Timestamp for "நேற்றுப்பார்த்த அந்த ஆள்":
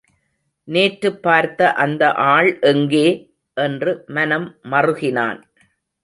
0.67-2.59